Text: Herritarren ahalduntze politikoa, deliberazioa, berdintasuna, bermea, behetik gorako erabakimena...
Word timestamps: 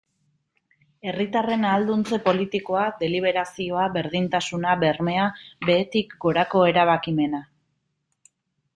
Herritarren 1.11 1.67
ahalduntze 1.71 2.19
politikoa, 2.29 2.87
deliberazioa, 3.03 3.85
berdintasuna, 3.99 4.75
bermea, 4.87 5.29
behetik 5.71 6.21
gorako 6.27 6.69
erabakimena... 6.75 7.49